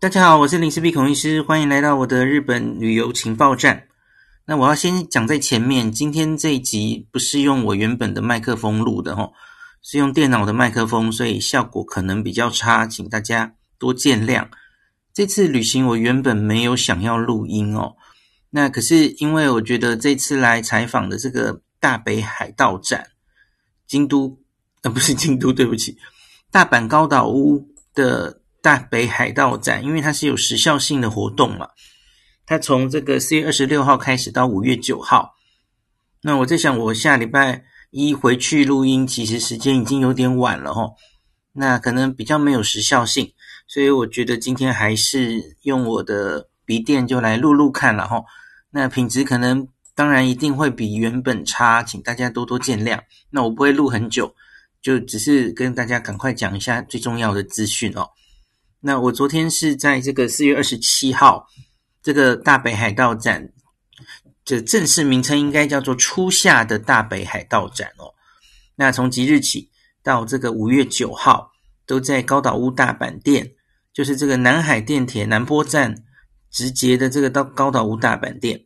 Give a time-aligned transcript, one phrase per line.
[0.00, 3.88] 大家好，我是林思碧孔医师，欢迎来到我的日本旅游情报站。
[4.46, 9.32] 那我要先讲在前面，今天这一集不是用我原本的麦克风录的哦，
[9.82, 14.46] 是用电脑的麦克风，所以效果可能比较差，请大家多见谅。
[15.12, 17.96] 这次旅行我原本没有想要录音哦，
[18.50, 23.04] 那可是因为我觉得这次来采访的这个大北海道站，
[23.88, 24.38] 京都，
[24.82, 25.98] 呃，不是京都，对不起，
[26.52, 28.37] 大阪高岛屋的。
[28.68, 31.70] 大北海道展，因为它是有时效性的活动嘛，
[32.44, 35.36] 它从这个四月二十六号开始到五月九号。
[36.20, 40.92] 那我在想，我下礼拜一回去录音，其实时间已经有点晚了齁，
[41.54, 43.32] 那可能比较没有时效性，
[43.66, 48.22] 所以我觉得今天还是用我的笔电就来录录看了齁。
[48.70, 53.00] 那品质可能当然一定会比原本差，请大家多多见谅。
[53.30, 54.34] 那我不会录很久，
[54.82, 58.10] 就只是跟大家赶快讲一下最重要的资讯哦。
[58.80, 61.46] 那我昨天是在这个四月二十七号，
[62.02, 63.52] 这个大北海道展，
[64.44, 68.14] 这正式名称应该叫做初夏的大北海道展哦。
[68.76, 69.68] 那从即日起
[70.02, 71.50] 到这个五月九号，
[71.86, 73.50] 都在高岛屋大阪店，
[73.92, 76.04] 就是这个南海电铁南波站
[76.50, 78.64] 直接的这个到高岛屋大阪店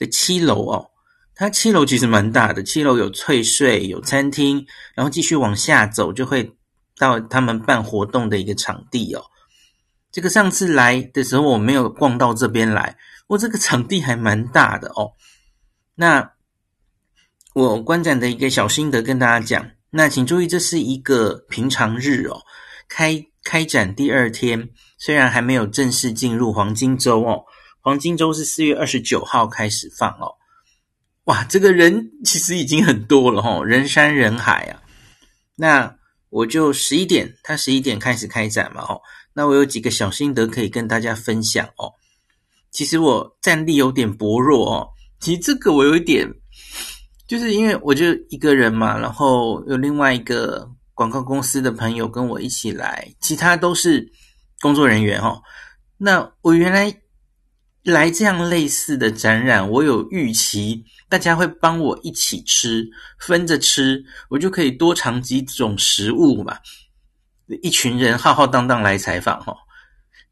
[0.00, 0.90] 的七楼哦。
[1.36, 4.66] 它七楼其实蛮大的，七楼有翠穗，有餐厅，
[4.96, 6.52] 然后继续往下走就会
[6.98, 9.22] 到他们办活动的一个场地哦。
[10.14, 15.10] 这个上次来的时候我没有逛到这边来，我这个场地还蛮大的哦。
[15.96, 16.34] 那
[17.52, 22.42] 我观展的一个小心得跟大家讲，那请注意，这是一个平常日哦，
[22.88, 27.42] 开开展第二天，虽然还没有正式进入黄金周哦，
[27.80, 30.30] 黄金周是四月二十九号开始放哦。
[31.24, 34.80] 哇，这个人其实已经很多了哦，人山人海啊。
[35.56, 35.96] 那
[36.30, 39.00] 我就十一点，他十一点开始开展嘛哦。
[39.34, 41.92] 那我有几个小心得可以跟大家分享哦。
[42.70, 44.88] 其实我战力有点薄弱哦。
[45.20, 46.28] 其实这个我有一点，
[47.26, 54.06] 就是因为我就一个人嘛，然后有另外一个广告公司的朋友跟我一起来，其他都是
[54.60, 55.42] 工作人员哦。
[55.96, 56.94] 那我原来
[57.84, 62.86] 来这样类似的展览，我有预期大家会帮我一起吃，
[63.18, 66.58] 分着吃，我就可以多尝几种食物嘛。
[67.62, 69.54] 一群人浩浩荡荡来采访哈，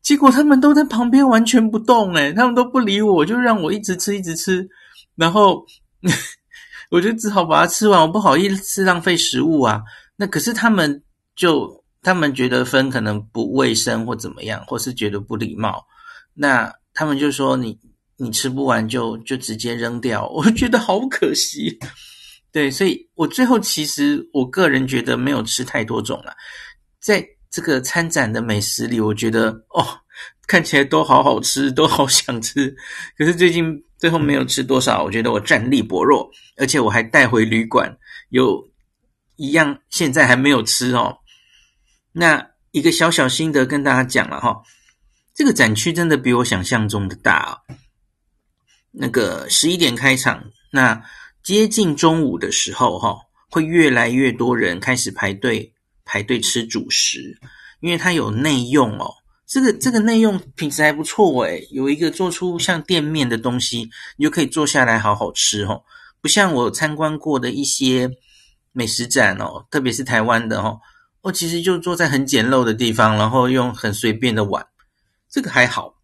[0.03, 4.69] 结果他们都在旁边完全不动诶，他们都不理我，就让我一直吃一直吃，
[5.17, 5.65] 然后
[6.91, 9.83] 我就只好把它吃完，我不好意思浪费食物啊。
[10.17, 11.03] 那可是他们
[11.37, 15.85] 就他们觉得分可能不卫生或怎么样，或是觉得不礼貌，
[16.35, 17.79] 那他们就说你
[18.17, 21.79] 你吃不完就就直接扔掉， 我觉得好可惜。
[22.53, 26.35] 对，所以我最后其实我个人觉得没有吃太多种了。
[27.03, 29.85] 在这个参展的美食里，我觉得哦，
[30.47, 32.75] 看起来都好好吃， 都好想吃。
[33.19, 37.99] 可是最近最后没有吃多少，我觉得我战力薄弱，而且我还带回旅馆，
[38.31, 38.71] 有
[39.35, 41.19] 一样现在还没有吃哦。
[42.13, 44.63] 那一个小小心得跟大家讲了哈，
[45.35, 47.59] 这个展区真的比我想象中的大啊。
[48.93, 51.03] 那个十一点开场，那
[51.43, 53.17] 接近中午的时候哈，
[53.51, 55.75] 会越来越多人开始排队。
[56.13, 57.39] 排队吃主食，
[57.81, 59.11] 因为它有内用哦。
[59.47, 65.83] 这个这个内用品质还不错诶，有一个做出像店面的东西，你就可以坐下来好好吃哦。
[66.21, 68.11] 不像我参观过的一些
[68.73, 70.79] 美食展哦，特别是台湾的哦，
[71.23, 74.67] 我其实就坐在很简陋的地方，然后用很随便的碗，
[75.31, 75.95] 这个还好。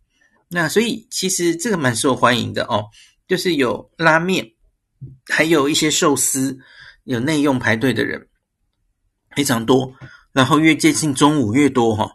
[0.48, 2.86] 那所以其实这个蛮受欢迎的哦，
[3.28, 4.50] 就是有拉面，
[5.26, 6.58] 还有一些寿司，
[7.04, 8.27] 有内用排队的人。
[9.38, 9.94] 非常多，
[10.32, 12.10] 然后越接近中午越多哈，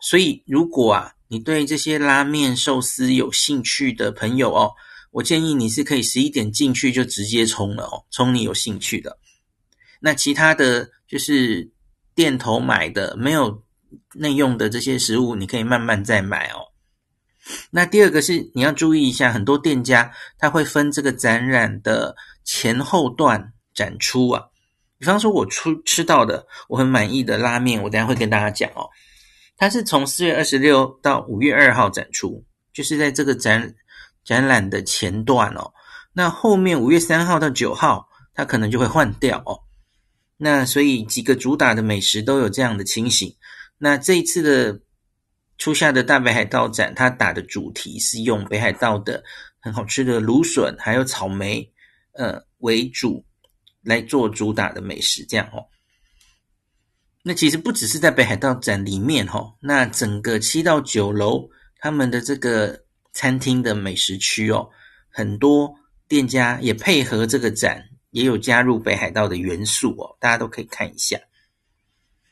[0.00, 4.70] 所以如果啊你对这些拉面寿司有兴趣的朋友哦，
[5.10, 9.18] 我建议你是可以十一点进去就直接冲了哦，冲你有兴趣的。
[9.98, 11.68] 那其他的就是
[12.14, 13.60] 店头买的没有
[14.14, 16.62] 内用的这些食物，你可以慢慢再买哦。
[17.72, 22.14] 那第二个是你要注意一下，很多店家他会分这个展览的
[22.44, 24.44] 前后段展出啊。
[24.98, 28.88] 比方说，我出吃到的我很满意的拉面，我等下会跟大家讲哦。
[29.56, 33.74] 它是从四月二十六到五月二号展出，就是在这个展
[34.24, 35.72] 展览的前段哦。
[36.12, 39.58] 那后面五月三号到九号，它可能就会换掉哦。
[40.36, 43.34] 那所以几个主打的美食都有这样的情形。
[43.78, 44.80] 那这一次的
[45.58, 49.22] 初夏的大北海道展，它打的主题是用北海道的
[49.60, 51.72] 很好吃的芦笋还有草莓，
[52.14, 53.24] 呃为主。
[53.88, 55.64] 来做主打的美食，这样哦。
[57.22, 61.48] 那其实不只是在北海道展里面哈，那整个七到九楼
[61.78, 64.68] 他们的这个餐厅的美食区哦，
[65.08, 65.74] 很多
[66.06, 71.18] 店家也配合这个展，也有加入北海道的元素哦，大家都可以看一下。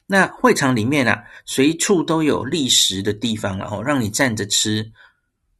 [0.06, 4.92] 那会场里面啊，随处都有立食的地方，然后让你站着吃。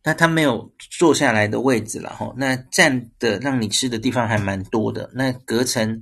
[0.07, 5.11] 那它没有坐下来的位置了哈，那站的让你吃的地方还蛮多的。
[5.13, 6.01] 那隔成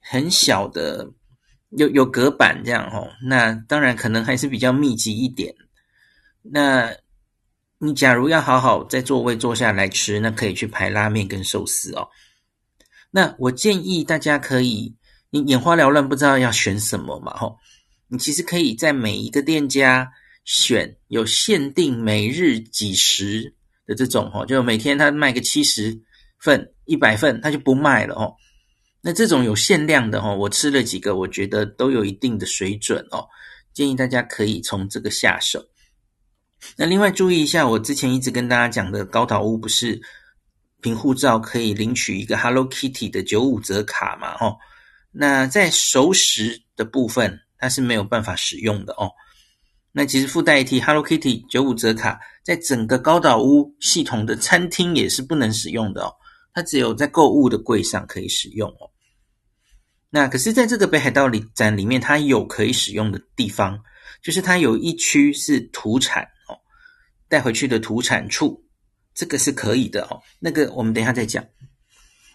[0.00, 1.08] 很小的，
[1.70, 3.06] 有有隔板这样哈。
[3.24, 5.54] 那当然可能还是比较密集一点。
[6.42, 6.92] 那
[7.78, 12.08] 你假如要好好在座位坐下来吃，那可以去排拉面跟寿司哦。
[13.12, 14.96] 那我建议大家可以，
[15.30, 17.54] 你眼花缭乱不知道要选什么嘛哈，
[18.08, 20.10] 你其实可以在每一个店家。
[20.48, 23.54] 选有限定每日几十
[23.86, 26.00] 的这种哦，就每天他卖个七十
[26.40, 28.34] 份、一百份，他就不卖了哦。
[29.02, 33.28] 那这种有限量的哦，我吃了几个，我觉得都有一定的水准哦。
[33.74, 35.62] 建议大家可以从这个下手。
[36.78, 40.00] 那另外注意一下，我之前一直跟大家讲的高岛屋不是
[40.80, 44.34] 凭护照可以领取一个 Hello Kitty 的九五折卡嘛？
[44.40, 44.56] 哦，
[45.12, 49.12] 那在熟食的部分，它是没有办法使用的哦。
[49.98, 56.14] 那其实附带一提，Hello Kitty 九五折卡在整个高岛屋系统的餐厅也是不能使用的哦，
[56.54, 58.88] 它只有在购物的柜上可以使用哦。
[60.08, 63.76] 那可是在这个北海道里展里面，它有可以使用的地方，
[64.22, 66.54] 就是它有一区是土产哦，
[67.28, 68.62] 带回去的土产处，
[69.16, 70.22] 这个是可以的哦。
[70.38, 71.44] 那个我们等一下再讲。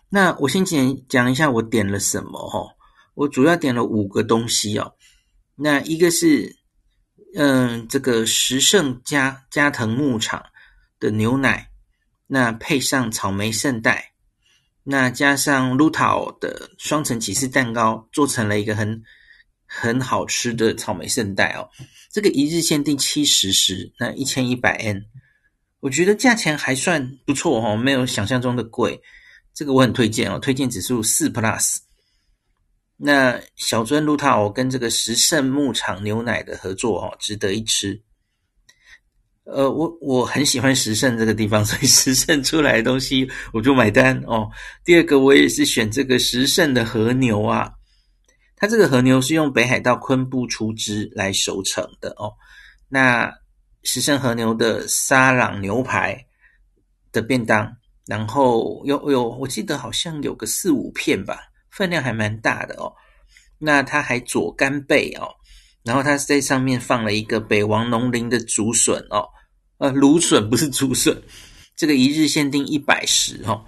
[0.10, 2.68] 那我先讲讲一下我点了什么哦，
[3.13, 4.95] 我主要点了五个东西哦。
[5.56, 6.62] 那一个是。
[7.35, 10.45] 嗯，这个十胜加加藤牧场
[11.00, 11.69] 的牛奶，
[12.27, 14.13] 那配上草莓圣代，
[14.83, 19.01] 那加上露塔的双层起司蛋糕，做成了一个很
[19.65, 21.68] 很好吃的草莓圣代哦。
[22.12, 25.03] 这个一日限定七十食，那一千一百 N，
[25.79, 29.01] 我觉得价钱还算不错哦，没有想象中的贵。
[29.56, 31.77] 这个我很推荐哦，推荐指数四 plus。
[33.05, 38.01] 那小樽露塔跟这个十胜牧场牛奶的合作哦，值得一吃。
[39.44, 44.50] 呃，我我很喜欢十胜这个地方， 所以十胜出来的东西我就买单哦。
[44.85, 47.73] 第二个，我也是选这个十胜的和牛啊，
[48.55, 52.31] 它这个和牛是用北海道昆布出汁来熟成的哦。
[52.88, 53.29] 那
[53.83, 56.25] 十胜和牛的沙朗牛排
[57.11, 57.69] 的便当，
[58.05, 61.50] 然后有有，我记得好像有个四五片吧。
[61.75, 62.94] 分量还蛮大的哦，
[63.58, 65.28] 那它还佐干贝哦，
[65.84, 69.28] 然后它在上面放了一个北王农林的竹笋哦，
[69.80, 71.20] 呃，芦笋不是竹笋，
[71.75, 73.66] 这个一日限定一百十哦，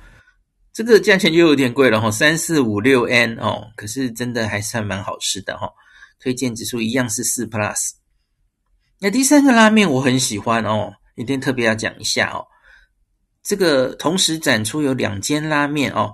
[0.72, 5.68] 这个价钱就有点贵了哈，三四五六 N 哦，可是真的还是还蛮好吃的哈，
[6.20, 7.94] 推荐指数一样是四 plus。
[9.00, 12.46] 那第三个拉面我很喜欢哦，一定特别要讲一下哦，
[13.42, 16.14] 这个同时展出有两间拉面哦。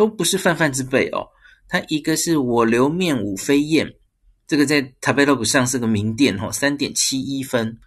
[0.00, 1.28] 都不是泛泛之辈哦，
[1.68, 3.86] 它一个是我流面五飞燕，
[4.46, 7.78] 这个在 Tabelog 上是个名店哦，三点七一分。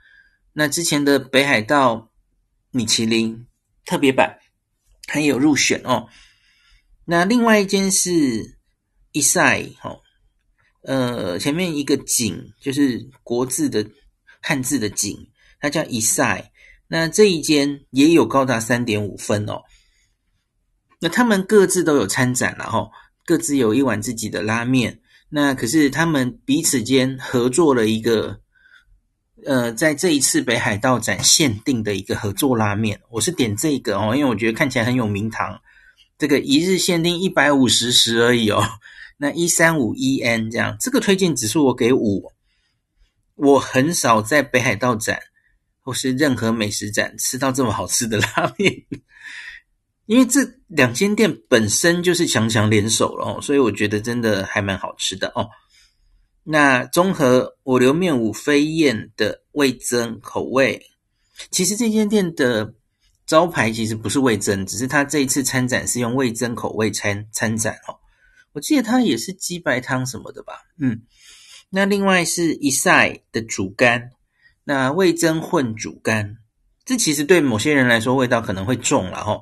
[0.54, 2.12] 那之前的北海道
[2.69, 3.48] 米其林
[3.83, 4.38] 特别版
[5.07, 6.07] 它也有入选哦。
[7.04, 8.59] 那另外一间是
[9.12, 10.00] 一赛哦，
[10.83, 13.83] 呃，前面一个景就是国字的
[14.39, 15.18] 汉字的景，
[15.59, 16.51] 它叫一赛。
[16.88, 19.64] 那这一间也有高达三点五分哦。
[21.04, 22.90] 那他们各自都有参展，然后
[23.26, 25.02] 各自有一碗自己的拉面。
[25.28, 28.40] 那可是他们彼此间合作了一个，
[29.45, 33.02] 呃，在这一次北海道展限定的一个合作拉面。
[33.10, 35.60] 我是点这个哦，因为我觉得看起来很有名堂。
[36.18, 38.64] 这个一日限定一百五十食而已哦。
[39.18, 42.31] 那一三五一 N 这样，这个推荐指数我给五。
[43.36, 45.19] 我很少在北海道展
[45.81, 48.72] 或是任何美食展吃到这么好吃的拉面。
[50.06, 55.50] 因为这两间店本身就是强强联手了哦，所以我觉得真的还蛮好吃的哦。
[56.44, 60.81] 那综合我流面五飞燕的味噌口味，
[61.52, 62.74] 其实这间店的
[63.26, 67.95] 招牌其实不是味噌，只是他这一次参展是用味噌口味参参展哦。
[68.52, 70.62] 我记得他也是鸡白汤什么的吧？
[70.80, 71.02] 嗯。
[71.76, 74.12] 那另外是一赛的煮干，
[74.64, 76.38] 那味噌混煮干，
[76.86, 79.42] 这其实对某些人来说味道可能会重了哦。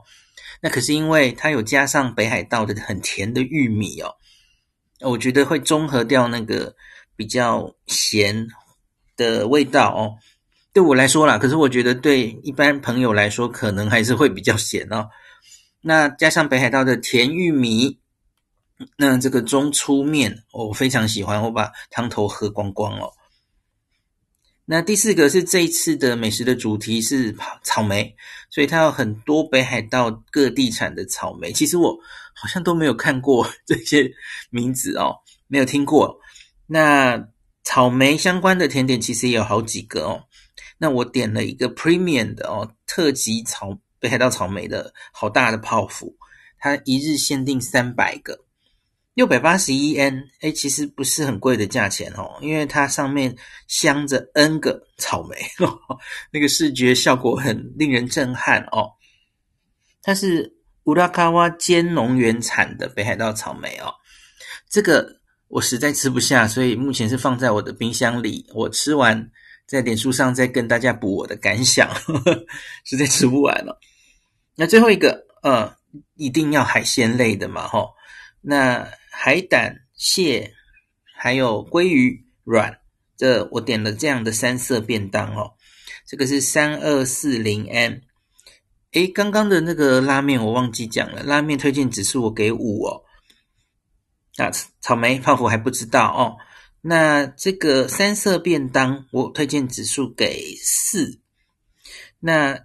[0.62, 4.14] 那可是因为它有加上北海道的很甜的玉米哦，
[5.02, 6.76] 我觉得会中和掉那个
[7.16, 8.48] 比较咸
[9.18, 10.16] 的味道哦。
[10.74, 15.10] 对我来说啦，可是我觉得对一般朋友来说，可能还是会比较咸哦。
[15.82, 18.00] 那加上北海道的甜玉米，
[18.98, 23.12] 那这个中粗面我非常喜欢，我把汤头喝光光哦。
[24.74, 28.16] 那第四个是这一次的美食的主题是草莓，
[28.50, 31.52] 所以它有很多北海道各地产的草莓。
[31.52, 31.94] 其实我
[32.34, 34.10] 好像都没有看过 这些
[34.50, 35.14] 名字哦，
[35.48, 36.18] 没有听过。
[36.68, 37.22] 那
[37.66, 40.24] 草莓相关的甜点其实也有好几个哦。
[40.78, 46.16] 那我点了一个 premium 的哦，特级草北海道草莓的好大的泡芙，
[46.58, 48.46] 它一日限定三百个。
[49.14, 53.36] 六百八十一 N，哎，其实不是很贵的价钱哦，因为它上面
[53.68, 55.98] 镶着 N 个草莓，呵呵，
[56.32, 58.90] 那个视觉效果很令人震撼哦。
[60.02, 60.50] 它是
[60.86, 63.94] 乌拉卡哇兼农原产的北海道草莓哦，
[64.70, 65.06] 这个
[65.50, 68.50] 我实在吃不下，所以目前是放在我的冰箱里。
[68.56, 69.30] 我吃完
[69.68, 72.46] 在脸书上再跟大家补我的感想，呵呵，
[72.86, 73.78] 实在吃不完了。
[74.56, 75.76] 那最后一个，呃，
[76.16, 77.90] 一定要海鲜类的嘛，吼，
[78.40, 78.88] 那。
[79.14, 80.54] 海胆、蟹，
[81.16, 82.80] 还有鲑鱼卵，
[83.18, 85.52] 这我点了这样的三色便当哦。
[86.08, 87.96] 这个是三二四零 M。
[88.94, 93.04] 诶，刚刚的那个拉面我忘记讲了，拉面推荐指数我给五哦。
[94.38, 94.50] 啊，
[94.80, 96.38] 草莓泡芙还不知道哦。
[96.82, 101.20] 那这个三色便当我推荐指数给四。
[102.20, 102.60] 那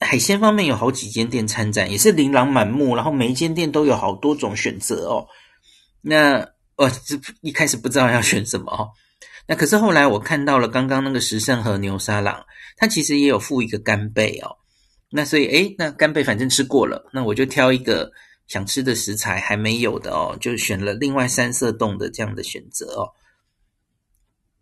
[0.00, 5.26] 海鲜方面有好几间店参展，也是琳琅满目，然后每一间店都有好多种选择哦。
[6.02, 8.90] 那我这一开始不知道要选什么哦，
[9.46, 12.44] 那可是后来我看到了刚刚那个十胜和牛沙朗，
[12.76, 14.56] 它其实也有附一个干贝哦。
[15.10, 18.10] 那所以诶，那干贝反正吃过了，那我就挑一个
[18.48, 23.08] 想吃的食材还没有的哦，就选了另外三色冻的这样的选择哦。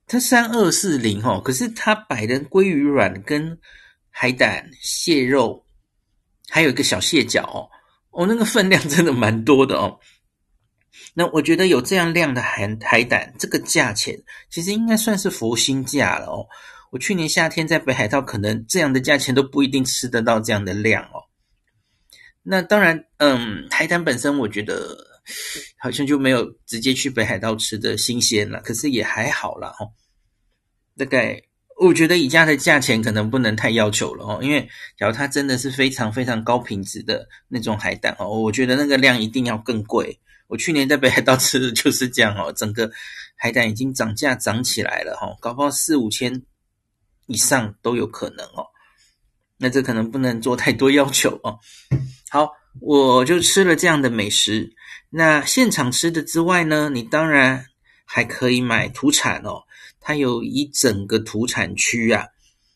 [0.06, 3.56] 它三二四零哦，可是它摆的鲑鱼卵跟
[4.10, 5.64] 海胆、蟹肉，
[6.48, 7.70] 还有一个小蟹脚哦，
[8.10, 9.98] 哦，那个分量真的蛮多的哦。
[11.14, 14.20] 那我觉得有这样量的海海胆，这个价钱
[14.50, 16.46] 其实应该算是佛心价了哦。
[16.90, 21.22] 我去年夏天在北海道，可能这样的价钱都不一定吃得到这样的量哦。
[22.42, 24.96] 那当然，嗯，海胆本身我觉得
[25.78, 29.92] 好像就没有直接去北海道吃的新鲜了，可是也还好啦哦。
[30.96, 31.40] 大概
[31.80, 34.68] 我觉得以家的价钱可能不能太要求了哦，因为
[34.98, 40.18] 假如它真的是非常非常高品质的那种海胆哦，我觉得那个量一定要更贵。
[40.50, 42.90] 我去年在北海道吃的就是这样哦，整个
[43.36, 46.42] 海胆已经涨价涨起来了哈，搞不好四五千
[47.26, 48.66] 以上都有可能哦。
[49.56, 51.56] 那这可能不能做太多要求哦。
[52.30, 54.74] 好，我就吃了这样的美食。
[55.08, 57.64] 那现场吃的之外呢，你当然
[58.04, 59.62] 还可以买土产哦。
[60.00, 62.26] 它有一整个土产区啊，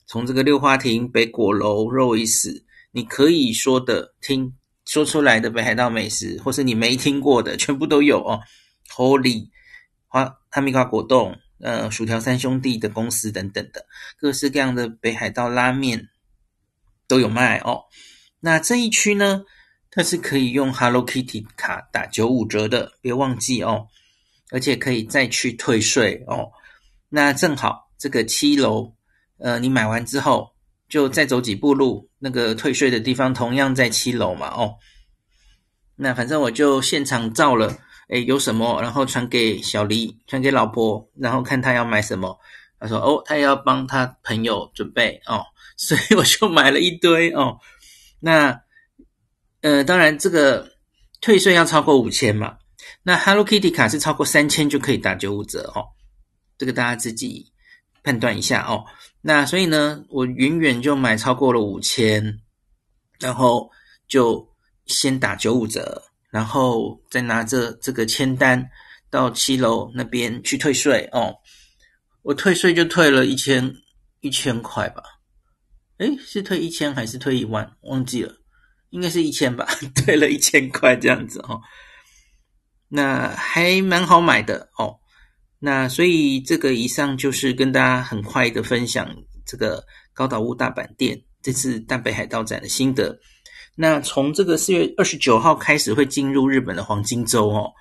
[0.06, 4.54] 从这个六花亭、北果楼、肉一死，你可以说的听。
[4.86, 8.40] 说出来的北海道美食，或是你没听过的， 全部都有哦。
[8.94, 9.48] Holy
[10.08, 13.86] 花哈密瓜果冻，呃，薯条三兄弟的公司等等的，
[14.18, 16.08] 各式各样的北海道拉面
[17.08, 17.84] 都有卖哦。
[18.40, 19.44] 那这一区呢，
[19.90, 23.88] 它是可以用 Hello Kitty 卡打九五折的，别忘记哦。
[24.50, 26.52] 而且可以再去退税哦。
[27.08, 28.94] 那正好这个七楼，
[29.38, 30.53] 呃，你买完之后。
[30.94, 34.76] 就再走几步路，那个退税的地方同样在七楼嘛，哦，
[35.96, 37.76] 那反正我就现场照了，
[38.10, 42.38] 诶，有什么，然后传给小黎，传给老婆，然后看他要买什么，
[42.78, 45.44] 他说哦，他要帮他朋友准备哦，
[45.76, 47.58] 所以我就买了一堆哦。
[48.20, 48.56] 那
[49.62, 50.70] 呃，当然这个
[51.20, 52.56] 退税要超过五千嘛，
[53.02, 55.82] 那 Hello Kitty 卡是超过三千就可以打九五折哦，
[56.56, 57.52] 这个大家自己
[58.04, 58.84] 判断一下哦。
[59.20, 62.40] 那所以呢，我远远就买超过了五千，
[63.18, 63.68] 然后
[64.06, 64.46] 就
[64.86, 68.68] 先打九五折，然后再拿着这个签单
[69.10, 71.34] 到七楼那边去退税哦。
[72.22, 73.74] 我退税就退了一千
[74.20, 75.02] 一千块吧，
[75.98, 77.76] 诶，是退一千还是退一万？
[77.82, 78.34] 忘记了，
[78.90, 81.60] 应该是一千吧， 退了一千块这样子哦。
[82.88, 85.00] 那还蛮好买的哦。
[85.64, 89.08] 那所以这个以上就是跟大家很快的分享
[89.46, 93.18] 这个高岛屋大阪店这次大北海道展的心得。
[93.74, 97.72] 那从这个四月二十九号开始会进入日本的黄金周哦，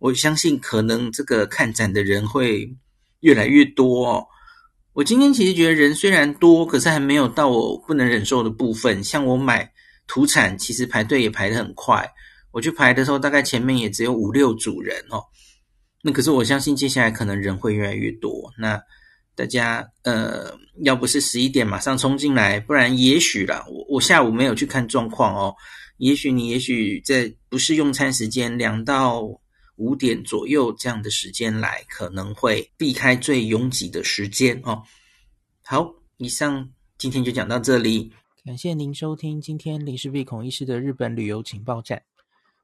[0.00, 2.68] 我相信可能这个看展的人会
[3.20, 4.26] 越来越多哦。
[4.92, 9.02] 我今天其实觉得人虽然多，可是还没有到我不能忍受的部分。
[9.02, 9.72] 像我买
[10.06, 12.06] 土产，其实排队也排得很快，
[12.52, 15.24] 我去排的时候大概前面也只有五六组人哦。
[16.02, 18.52] 那可是我相信接下来可能人会越来越多。
[18.58, 18.80] 那
[19.34, 20.52] 大家呃，
[20.82, 25.54] 要不是十一点马上冲进来，不然也许啦，我我下午没有去看状况哦。
[25.98, 29.22] 也许你也许在不是用餐时间两到
[29.76, 34.82] 五点左右这样的时间来，可能会避开最拥挤的时间哦。
[35.62, 38.12] 好，以上今天就讲到这里，
[38.44, 42.02] 感谢您收听今天林氏璧孔医师的日本旅游情报站。